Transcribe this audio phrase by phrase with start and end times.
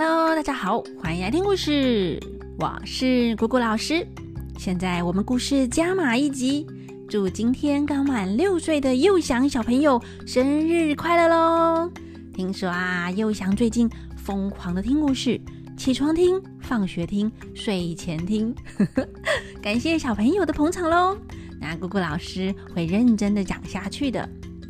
[0.00, 2.20] Hello，大家好，欢迎来听故事，
[2.56, 4.06] 我是姑姑老师。
[4.56, 6.64] 现在我们故事加码一集，
[7.08, 11.90] 祝今天刚满六岁的幼翔小朋友生日快乐喽！
[12.32, 15.40] 听说啊，幼翔最近疯狂的听故事，
[15.76, 18.54] 起床听，放学听，睡前听，
[19.60, 21.18] 感谢小朋友的捧场喽！
[21.60, 24.28] 那姑姑老师会认真的讲下去的。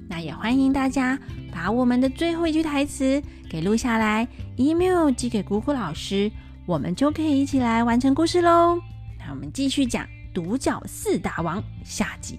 [0.09, 1.19] 那也欢迎大家
[1.61, 6.31] 把我们的最后一句台词给录下来，email 寄给姑姑老师，
[6.67, 8.79] 我们就可以一起来完成故事喽。
[9.19, 12.39] 那我们继续讲独角四大王下集。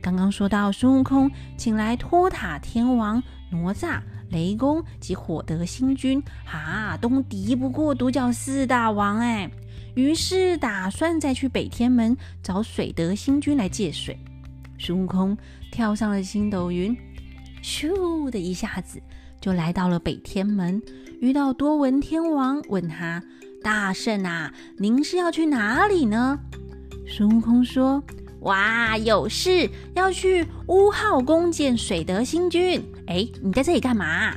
[0.00, 4.00] 刚刚说到孙悟空请来托塔天王哪吒、
[4.30, 9.50] 雷公及火德星君，啊，都敌不过独角四大王哎，
[9.94, 14.18] 于是打算再去北天门找水德星君来借水。
[14.78, 15.36] 孙悟空
[15.70, 16.96] 跳上了星斗云，
[17.64, 19.00] 咻的一下子
[19.40, 20.82] 就来到了北天门，
[21.18, 23.22] 遇到多闻天王，问他
[23.64, 26.38] ：“大圣啊，您是要去哪里呢？”
[27.08, 28.04] 孙悟空说
[28.40, 32.84] ：“哇，有事要去乌号宫见水德星君。
[33.06, 34.34] 哎，你在这里干嘛？”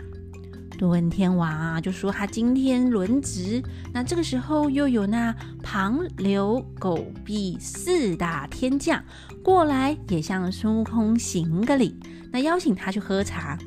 [0.78, 3.61] 多闻天王啊，就说他今天轮值。
[3.92, 9.03] 那这个时候又有那庞、刘、狗、毕四大天将
[9.44, 11.95] 过来，也向孙悟空行个礼，
[12.31, 13.58] 那邀请他去喝茶。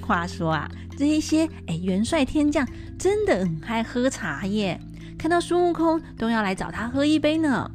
[0.00, 2.66] 话说啊，这一些哎元帅天将
[2.98, 4.80] 真的很爱喝茶耶，
[5.18, 7.70] 看到孙悟空都要来找他喝一杯呢。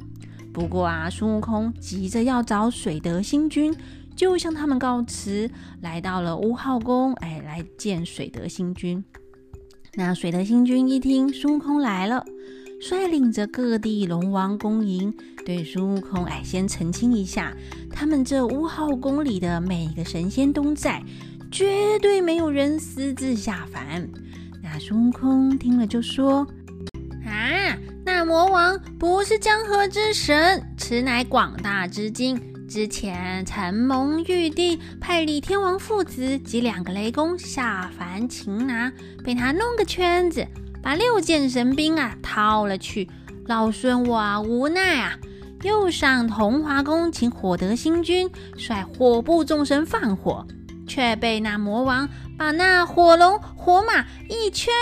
[0.52, 3.74] 不过啊，孙悟空急着要找水德星君。
[4.16, 9.02] 就向他们告辞，来到了乌号宫，哎，来见水德星君。
[9.94, 12.22] 那水德星君一听孙悟空来了，
[12.80, 15.14] 率领着各地龙王恭迎，
[15.44, 17.54] 对孙悟空哎，先澄清一下，
[17.90, 21.02] 他们这五号宫里的每个神仙都在，
[21.50, 24.08] 绝对没有人私自下凡。
[24.62, 26.46] 那孙悟空听了就说
[27.26, 38.92] ：“啊，那魔王不是江河之神，此乃广大之精。”之前，承蒙玉帝派李天王父子及两个雷公下凡擒拿，
[39.24, 40.46] 被他弄个圈子，
[40.82, 43.08] 把六件神兵啊掏了去。
[43.46, 45.18] 老孙我啊无奈啊，
[45.62, 50.46] 又上桐华宫请火德星君率火部众神放火，
[50.86, 52.08] 却被那魔王
[52.38, 54.72] 把那火龙火马一圈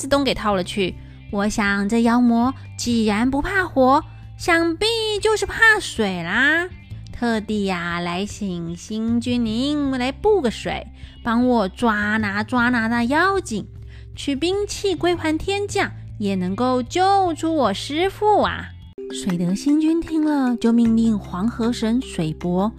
[0.00, 0.96] 子都给掏了去。
[1.30, 4.02] 我想这妖魔既然不怕火，
[4.36, 4.86] 想必
[5.20, 6.68] 就是怕水啦。
[7.12, 10.86] 特地呀，来请星君您来布个水，
[11.22, 13.66] 帮我抓拿抓拿那妖精，
[14.16, 18.64] 取兵器归还天将，也能够救出我师父啊！
[19.12, 22.72] 水德星君听了，就命令黄河神水伯：“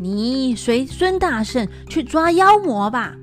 [0.00, 3.16] 你随孙大圣去抓妖魔吧。”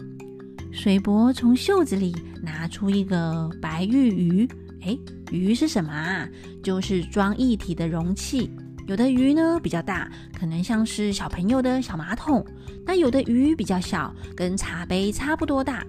[0.71, 4.49] 水伯从袖子里拿出一个白玉鱼，
[4.83, 4.97] 哎，
[5.29, 6.27] 鱼是什么啊？
[6.63, 8.49] 就是装液体的容器。
[8.87, 12.41] 有的鱼呢比较大，可能像是小朋友的小马桶；
[12.85, 15.85] 那有的鱼比较小，跟茶杯差不多大。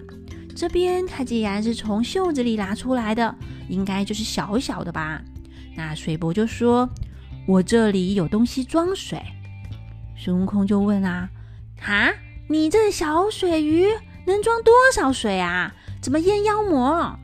[0.59, 3.33] 这边它既然是从袖子里拿出来的，
[3.69, 5.23] 应该就是小小的吧？
[5.77, 6.91] 那水伯就说
[7.47, 9.23] ：“我这里有东西装水。”
[10.19, 11.31] 孙悟空就问啊
[11.81, 12.13] ：“哈，
[12.49, 13.87] 你这小水鱼
[14.27, 15.73] 能装多少水啊？
[16.01, 17.17] 怎么淹妖魔？”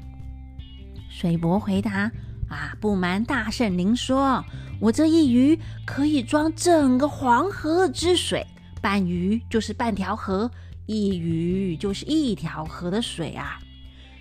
[1.11, 2.13] 水伯回答
[2.49, 4.45] ：“啊，不瞒大圣您说。”
[4.81, 8.47] 我这一鱼可以装整个黄河之水，
[8.81, 10.49] 半鱼就是半条河，
[10.87, 13.59] 一鱼就是一条河的水啊！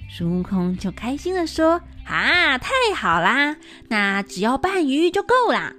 [0.09, 3.56] 孙悟空就开心的说：“啊，太好啦！
[3.90, 5.73] 那只要半鱼就够啦！”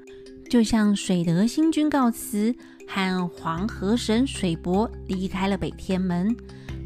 [0.50, 2.54] 就向水德星君告辞，
[2.86, 6.36] 和黄河神水伯离开了北天门。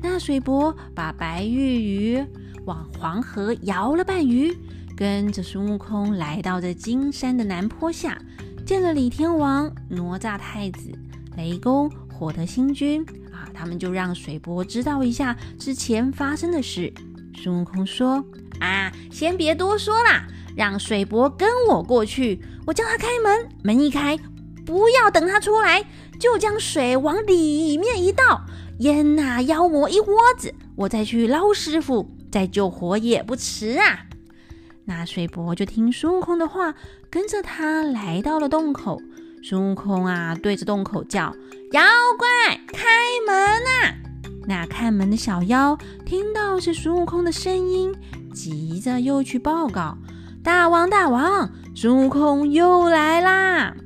[0.01, 2.25] 那水伯把白玉鱼
[2.67, 4.57] 往黄河摇了半鱼。
[4.97, 8.21] 跟着孙悟空来到这金山的南坡下，
[8.67, 10.91] 见了李天王、哪吒太子、
[11.37, 13.07] 雷公、火德星君
[13.39, 16.93] 啊，他们就让水伯知道一下之前发生的事。
[17.37, 18.25] 孙悟空说
[18.59, 20.27] ：“啊，先别多说啦，
[20.57, 24.19] 让水伯跟我过去，我叫他开门，门一开，
[24.67, 25.85] 不要等他出来，
[26.19, 28.41] 就将水往里面一倒，
[28.81, 34.01] 淹那妖魔一窝子，我再去捞师傅，再救活也不迟啊。”
[34.85, 36.75] 那水伯就听孙悟空的话，
[37.09, 39.01] 跟着他来到了洞口。
[39.45, 41.33] 孙悟空啊，对着洞口叫
[41.71, 41.83] ：“妖
[42.19, 42.89] 怪，开！”
[44.49, 47.95] 那看门的小妖听到是孙悟空的声音，
[48.33, 49.99] 急着又去报告
[50.43, 53.77] ：“大王，大王，孙悟空又来啦！”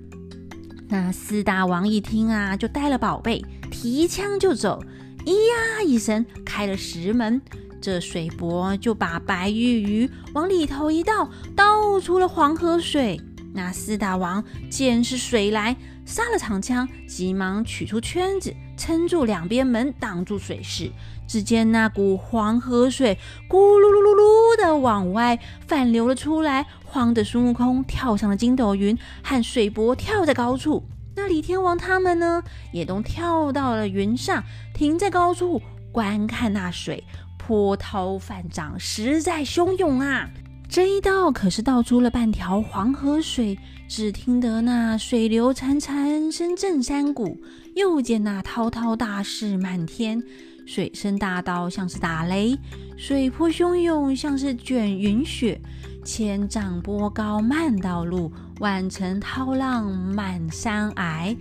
[0.86, 4.80] 那四大王一听啊，就带了宝贝，提枪就走，
[5.26, 7.42] 咿呀一声开了石门。
[7.80, 13.20] 这水伯就把白玉鱼往里头一倒，倒出了黄河水。
[13.52, 15.76] 那四大王见是水来，
[16.06, 20.90] 撒了长枪，急忙取出圈子，撑住两边门，挡住水势。
[21.28, 23.16] 只见那股黄河水
[23.48, 25.38] 咕噜噜噜噜的往外
[25.68, 30.82] 反流了出来，慌得孙悟空跳上了筋斗云，和水伯跳在高处。
[31.14, 32.42] 那李天王他们呢，
[32.72, 34.42] 也都跳到了云上，
[34.74, 35.62] 停在高处
[35.92, 37.04] 观看那水，
[37.38, 40.28] 波涛泛涨，实在汹涌啊！
[40.68, 43.58] 这一道可是倒出了半条黄河水，
[43.88, 47.36] 只听得那水流潺潺，声震山谷；
[47.74, 50.22] 又见那滔滔大势漫天，
[50.66, 52.58] 水声大到像是打雷，
[52.96, 55.60] 水波汹涌像是卷云雪，
[56.04, 58.30] 千丈波高漫道路，
[58.60, 61.34] 万层涛浪满山崖。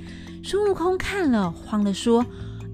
[0.44, 2.25] 孙悟空看了，慌了说：“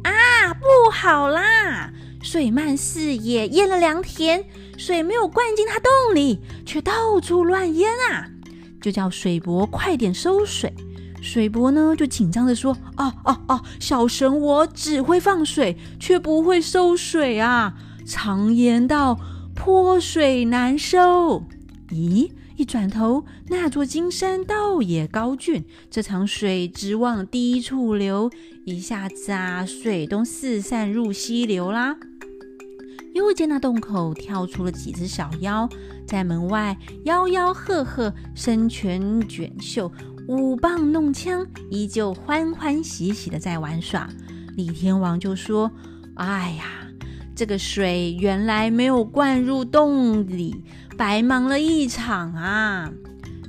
[0.04, 1.92] 啊，不好啦！
[2.22, 4.46] 水漫四野，淹了良田。”
[4.78, 8.30] 水没有灌进他洞里，却到处乱淹啊！
[8.80, 10.72] 就叫水伯快点收水。
[11.22, 17.76] 水伯呢，就紧张的说：“哦哦哦，小神我只会放水，却不会收水啊！
[18.06, 19.20] 常言道，
[19.54, 21.44] 泼水难收。
[21.90, 28.30] 咦，一转头，那座金山倒也高峻，这场水直往低处流，
[28.66, 31.98] 一下子啊，水都四散入溪流啦。”
[33.14, 35.68] 又见那洞口跳出了几只小妖，
[36.06, 39.92] 在门外吆吆喝喝，身拳卷袖，
[40.28, 44.10] 舞棒弄枪，依旧欢欢喜喜的在玩耍。
[44.58, 45.72] 李天王就说
[46.16, 46.66] ：“哎呀，
[47.34, 50.66] 这个水原来没有灌入洞里，
[50.98, 52.92] 白忙了一场啊！”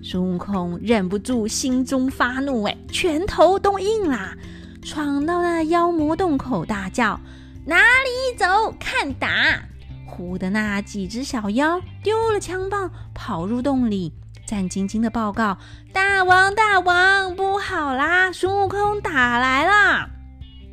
[0.05, 4.37] 孙悟空忍不住心中发怒，哎，拳头都硬啦，
[4.81, 7.19] 闯到那妖魔洞口，大叫。
[7.67, 8.73] 哪里走？
[8.79, 9.65] 看打！
[10.09, 14.13] 唬的那几只小妖丢了枪棒，跑入洞里，
[14.49, 15.59] 战兢兢的报告
[15.93, 18.33] ：“大王，大王，不好啦！
[18.33, 20.09] 孙悟空打来了！”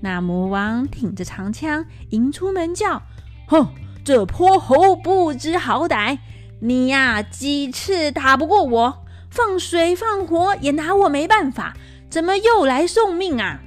[0.01, 3.01] 那魔王挺着长枪迎出门叫
[3.49, 3.67] ：“哼，
[4.05, 6.17] 这泼猴不知好歹！
[6.61, 11.75] 你呀，几次打不过我，放水放火也拿我没办法，
[12.09, 13.59] 怎么又来送命啊？”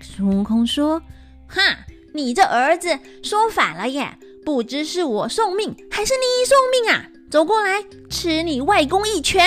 [0.00, 1.02] 孙悟空说
[1.46, 1.60] ：“哼！”
[2.14, 4.16] 你这儿子说反了耶！
[4.46, 7.04] 不知是我送命还是你送命啊？
[7.30, 9.46] 走过来，吃你外公一拳！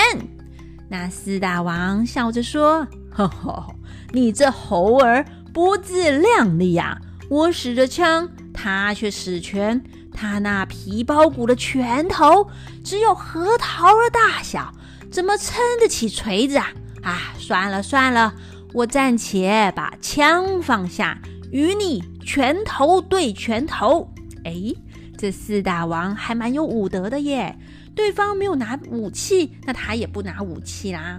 [0.89, 3.75] 那四大王笑着说：“呵呵，
[4.13, 6.97] 你这猴儿不自量力呀！
[7.29, 9.83] 我使着枪，他却使拳，
[10.13, 12.47] 他那皮包骨的拳头
[12.85, 14.73] 只有核桃的大小，
[15.11, 16.71] 怎么撑得起锤子啊？
[17.01, 18.33] 啊，算了算了，
[18.71, 21.19] 我暂且把枪放下。”
[21.51, 24.09] 与你拳头对拳头，
[24.43, 24.73] 哎，
[25.23, 27.57] 这四大王还蛮有武德的耶。
[27.95, 31.17] 对方没有拿武器，那他也不拿武器啦。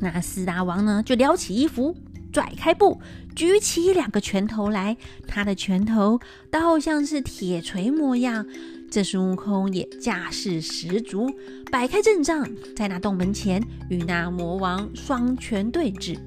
[0.00, 1.96] 那四大王呢，就撩起衣服，
[2.32, 3.00] 拽开布，
[3.36, 4.96] 举起两个拳头来。
[5.24, 6.18] 他的拳头
[6.50, 8.44] 倒像是铁锤模样。
[8.90, 11.30] 这孙悟空也架势十足，
[11.70, 12.44] 摆开阵仗，
[12.74, 16.18] 在那洞门前与那魔王双拳对峙，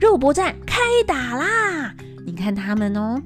[0.00, 1.96] 肉搏战开打啦！
[2.24, 3.20] 你看他们哦，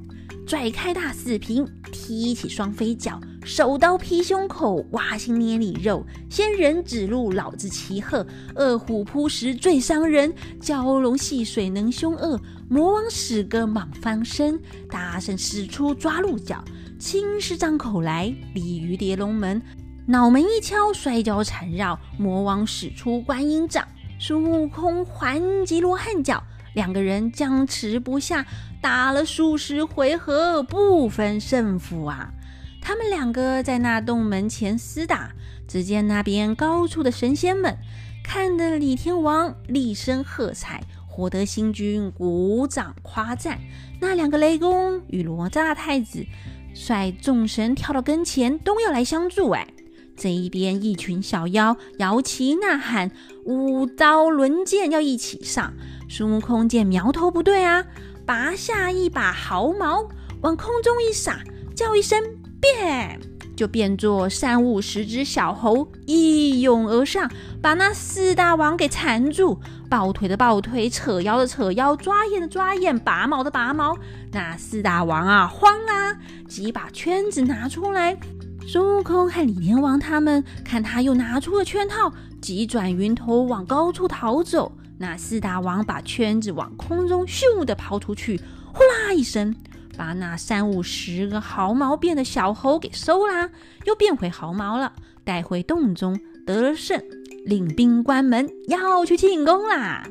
[0.52, 12.38] 拽开大四平，踢起双飞脚，手刀劈胸口，挖心捏里肉，仙人指路，老子骑鹤，恶虎扑食最伤人，蛟龙戏水能凶恶，
[12.68, 14.60] 魔王使个蟒翻身，
[14.90, 16.62] 大圣使出抓鹿角，
[16.98, 19.62] 青狮张口来，鲤鱼跌龙门，
[20.06, 23.88] 脑门一敲，摔跤缠绕，魔王使出观音掌，
[24.20, 26.44] 孙悟空还击罗汉脚。
[26.74, 28.46] 两个人僵持不下，
[28.80, 32.32] 打了数十回合，不分胜负啊！
[32.80, 35.32] 他们两个在那洞门前厮打，
[35.68, 37.76] 只见那边高处的神仙们
[38.24, 43.60] 看得李天王厉声喝彩，获得星君鼓掌夸赞。
[44.00, 46.26] 那两个雷公与哪吒太子
[46.74, 49.50] 率众神跳到跟前，都要来相助。
[49.50, 49.68] 哎，
[50.16, 53.12] 这一边一群小妖摇旗呐喊，
[53.44, 55.72] 舞刀轮剑要一起上。
[56.14, 57.82] 孙悟空见苗头不对啊，
[58.26, 60.06] 拔下一把毫毛，
[60.42, 61.40] 往空中一撒，
[61.74, 62.22] 叫一声
[62.60, 63.18] “变”，
[63.56, 67.30] 就变作三五十只小猴一涌而上，
[67.62, 73.96] 把那四大王给缠住，抱腿的抱腿，扯腰的扯腰，抓眼的抓眼，拔毛的拔毛。
[74.32, 76.14] 那四大王啊，慌啊，
[76.46, 78.18] 急把圈子拿出来。
[78.66, 84.72] 孙悟空和李天王他们看他又拿出了圈套，急转云头往高处逃走。
[84.98, 88.40] 那四大王把圈子往空中咻的抛出去，
[88.72, 89.54] 呼啦一声，
[89.96, 93.50] 把那三五十个毫毛变的小猴给收啦，
[93.84, 94.92] 又变回毫毛了，
[95.24, 97.02] 带回洞中得了胜，
[97.44, 100.06] 领兵关门要去庆功啦。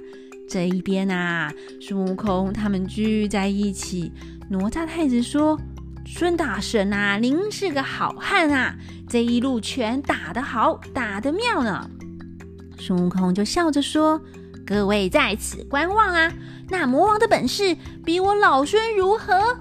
[0.49, 4.11] 这一边啊，孙悟空他们聚在一起，
[4.49, 5.57] 哪吒太子说
[6.13, 8.75] ：“孙大圣啊，您是个好汉啊，
[9.07, 11.89] 这一路拳打得好，打得妙呢。”
[12.77, 14.21] 孙悟空就笑着说
[14.67, 16.31] ：“各位在此观望啊，
[16.69, 19.57] 那魔王的本事比我老孙如何？”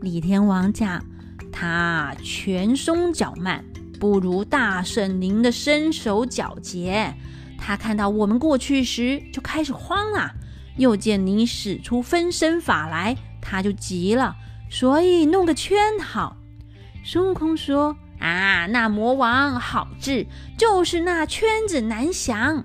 [0.00, 1.04] 李天王讲
[1.52, 3.62] ：“他拳松脚慢，
[4.00, 7.14] 不如大圣您的身手矫捷。
[7.58, 10.32] 他看到我们过去时就开始慌了，
[10.78, 14.34] 又见你使出分身法来，他就急了，
[14.78, 16.36] 所以弄个圈好。”
[17.04, 17.96] 孙悟空说。
[18.18, 22.64] 啊，那魔王好治，就是那圈子难降。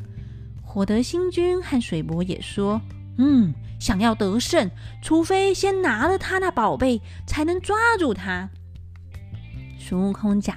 [0.64, 2.80] 火德星君和水伯也说
[3.20, 4.72] ：“嗯，想要得胜，
[5.04, 8.50] 除非先拿了他那宝贝，才能抓住他。”
[9.78, 10.56] 孙悟空讲：“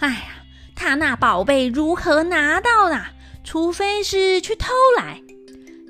[0.00, 0.42] 哎呀，
[0.74, 3.00] 他那宝贝如何拿到呢？
[3.44, 4.66] 除非是去偷
[4.98, 5.22] 来。”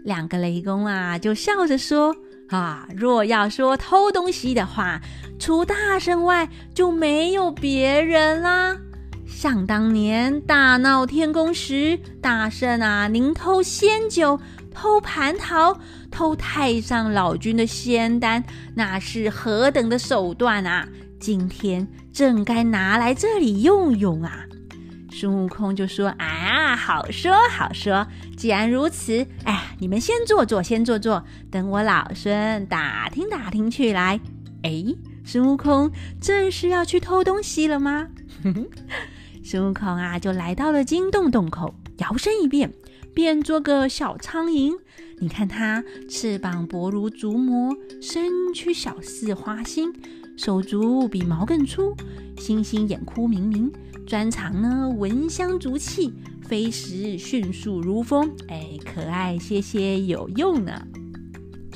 [0.04, 2.14] 两个雷公啊，就笑着说。
[2.48, 5.00] 啊，若要说偷东西的话，
[5.38, 8.76] 除大圣外就没有别人啦。
[9.26, 14.40] 想当年大闹天宫时，大圣啊，您偷仙酒、
[14.72, 15.78] 偷蟠桃、
[16.10, 20.88] 偷太上老君的仙丹，那是何等的手段啊！
[21.18, 24.44] 今天正该拿来这里用用啊！
[25.10, 28.06] 孙悟空就说：“啊，好说好说。
[28.36, 34.20] 既然如此，哎，你们先坐坐，先坐坐，等我老孙打听打听去来。”
[34.62, 34.84] 哎，
[35.24, 35.90] 孙悟空
[36.20, 38.08] 这是要去偷东西了吗？
[39.44, 42.72] 孙悟空啊，就来到了金洞洞口，摇身一变，
[43.14, 44.76] 变做个小苍蝇。
[45.18, 49.92] 你看它翅膀薄如竹膜，身躯小似花心，
[50.36, 51.94] 手足比毛更粗，
[52.38, 53.72] 星星眼窟明明。
[54.06, 56.12] 专长呢，闻香逐气，
[56.46, 58.32] 飞时迅速如风。
[58.48, 60.86] 哎，可爱些些有用呢。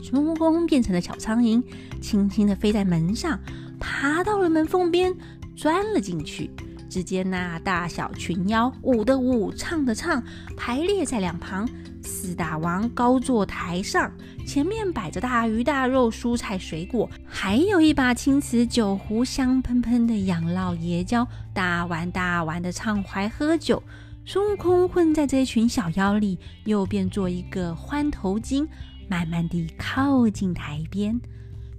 [0.02, 1.62] 孙悟空变成了小苍蝇，
[2.00, 3.38] 轻轻的飞在门上，
[3.78, 5.14] 爬到了门缝边，
[5.56, 6.50] 钻了进去。
[6.88, 10.22] 只见那大小群妖舞的舞，唱的唱，
[10.56, 11.68] 排列在两旁。
[12.02, 14.10] 四大王高坐台上，
[14.44, 23.80] 前面摆着大鱼大肉、蔬菜水果，还有一把青瓷酒壶，香喷喷的养老爷教，大碗大碗的畅怀喝酒。
[24.32, 28.68] 孙悟空混在这一群小妖里，又变做一个欢头精，
[29.08, 31.20] 慢慢地靠近台边。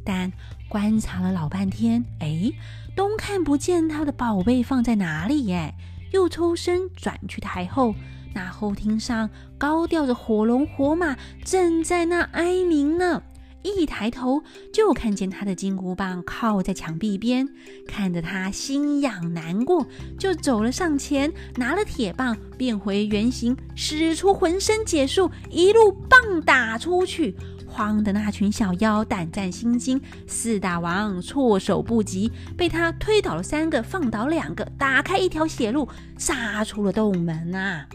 [0.03, 0.29] 但
[0.67, 2.51] 观察了老半天，哎，
[2.93, 5.73] 东看不见他的宝贝放在哪里耶，
[6.11, 7.95] 又抽身转去台后。
[8.33, 11.15] 那后厅上高吊着火龙火马，
[11.45, 13.23] 正在那哀鸣呢。
[13.63, 14.41] 一抬头
[14.71, 17.47] 就看见他的金箍棒靠在墙壁边，
[17.87, 19.85] 看着他心痒难过，
[20.17, 27.35] 就走了上前，拿了铁棒变回原形，使出浑身解数，一路棒打出去。
[27.67, 35.87] 慌的那群小妖胆战心惊，四大王措手不及，被他推倒了三个，放倒两个，打开一条血路，
[36.17, 37.87] 杀出了洞门啊！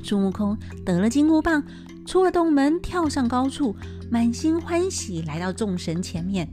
[0.00, 1.64] 孙悟空得了金箍棒，
[2.06, 3.74] 出了洞门，跳上高处，
[4.14, 6.48] 满心欢喜来到众神前面。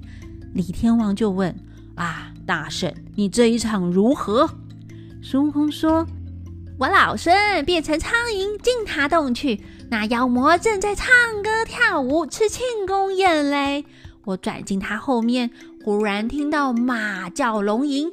[0.56, 1.56] 李天王就问
[1.94, 4.50] ：“啊，大圣，你这一场如何？”
[5.22, 6.08] 孙悟空说
[6.80, 11.08] ：“我老孙变成苍蝇进他洞去，那妖魔正在唱
[11.44, 13.86] 歌跳舞，吃庆功宴嘞。
[14.26, 15.52] 我转进他后面，
[15.86, 18.12] 忽然听到马叫龙吟。”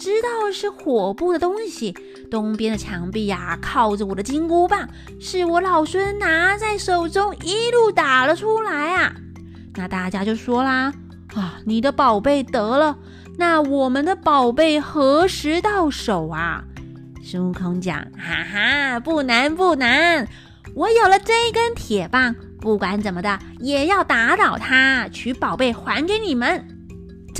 [0.00, 1.94] 知道是火部的东西，
[2.30, 4.88] 东边的墙壁呀，靠着我的金箍棒，
[5.20, 9.12] 是我老孙拿在手中一路打了出来啊。
[9.74, 10.92] 那大家就说啦
[11.34, 12.96] ：“啊，你的宝贝得了，
[13.36, 16.64] 那我们的宝贝何时到手啊？”
[17.22, 20.26] 孙悟空讲：“哈哈，不难不难，
[20.74, 26.66] 我有了这根铁棒，不管怎么的也要打倒他，取宝贝还给你们。”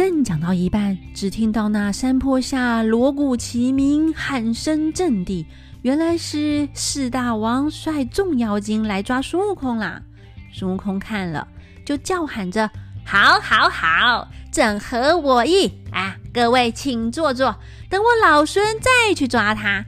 [0.00, 5.45] 正讲到一半，只听到那山坡下锣鼓齐鸣，喊声震地。
[5.83, 10.00] 原来是四大王率众妖精来抓孙悟空啦！
[10.54, 11.47] 孙悟空看了，
[11.85, 12.71] 就叫喊着
[13.04, 15.71] ：“好，好，好，正合我意！
[15.92, 17.54] 啊，各位请坐坐，
[17.90, 19.85] 等我老孙再去抓他。”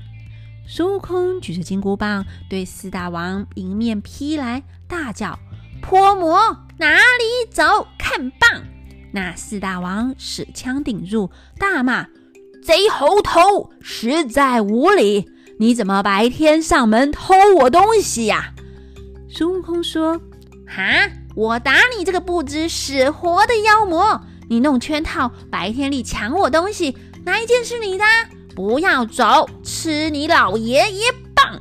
[0.68, 5.38] 孙悟空举着金箍棒，对四大王迎面劈来，大叫
[5.80, 6.38] ：“泼魔，
[6.76, 7.86] 哪里走？
[7.96, 8.62] 看棒！”
[9.12, 12.06] 那四大王使枪顶住，大骂
[12.64, 15.28] ：“贼猴头，实在无礼！
[15.58, 18.54] 你怎么白天上门偷我东西呀？”
[19.28, 20.20] 孙悟空说
[20.66, 24.22] ：“哈，我打你这个不知死活的妖魔！
[24.48, 28.04] 你弄圈套，白天里抢我东西，哪一件是你的？
[28.54, 31.04] 不要走，吃你老爷爷
[31.34, 31.60] 棒！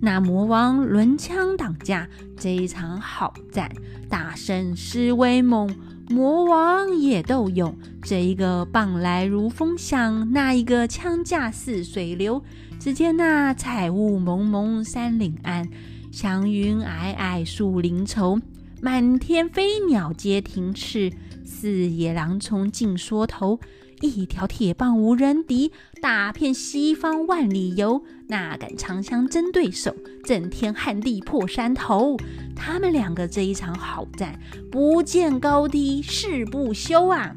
[0.00, 3.70] 那魔王抡枪挡架，这一场好战，
[4.08, 5.74] 大圣施威猛，
[6.08, 7.76] 魔王也斗勇。
[8.02, 12.42] 这一个棒来如风响，那一个枪架似水流。
[12.78, 15.68] 只见那彩雾蒙蒙山岭暗，
[16.12, 18.40] 祥云霭霭树林稠。
[18.80, 21.10] 满天飞鸟皆停翅，
[21.44, 23.58] 四野狼虫尽缩头。
[24.00, 28.02] 一条铁棒无人敌，打遍西方万里游。
[28.28, 32.16] 哪敢长枪争对手，震天撼地破山头。
[32.56, 37.36] 他们两个这一场好战，不见高低誓不休啊！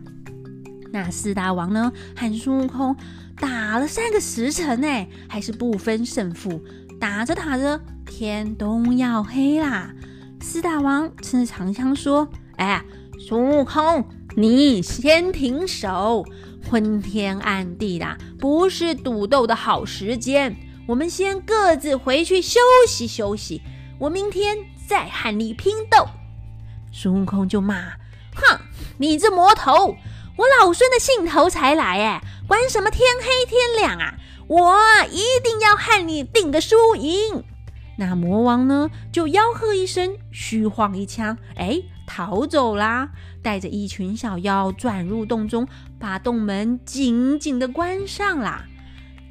[0.92, 2.96] 那四大王呢，和孙悟空
[3.40, 6.60] 打了三个时辰，哎，还是不分胜负。
[7.00, 9.94] 打着打着，天都要黑啦。
[10.42, 12.84] 四大王趁着长枪说：“哎，
[13.20, 14.04] 孙悟空，
[14.36, 16.26] 你先停手。”
[16.68, 20.56] 昏天暗地的，不是赌斗的好时间。
[20.88, 23.62] 我们先各自回去休息休息，
[24.00, 26.08] 我明天再和你拼斗。
[26.92, 27.76] 孙悟空就骂
[28.36, 28.60] ：“哼，
[28.98, 29.96] 你这魔头！
[30.38, 34.16] 我老孙的兴头才来，哎，管什么天黑天亮啊！
[34.48, 34.80] 我
[35.12, 37.44] 一定要和你定个输赢。”
[38.00, 43.10] 那魔王呢，就吆喝一声，虚晃一枪，哎，逃走啦！
[43.44, 45.68] 带着一群小妖转入洞中，
[46.00, 48.66] 把洞门紧紧的关上啦。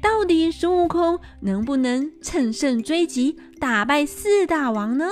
[0.01, 5.05] 到底孙悟空能不能乘胜追击，打败四大王呢？